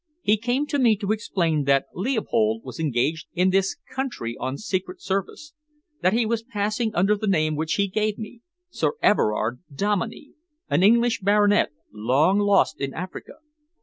[0.23, 4.99] He came to me to explain that Leopold was engaged in this country on secret
[4.99, 5.53] service,
[6.01, 8.41] that he was passing under the name which he gave me,
[8.71, 10.31] Sir Everard Dominey,
[10.71, 13.33] an English baronet, long lost in Africa.